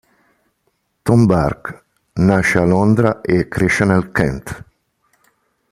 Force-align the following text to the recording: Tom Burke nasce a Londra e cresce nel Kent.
Tom 1.03 1.27
Burke 1.27 1.83
nasce 2.13 2.57
a 2.57 2.63
Londra 2.65 3.21
e 3.21 3.47
cresce 3.47 3.85
nel 3.85 4.09
Kent. 4.11 4.65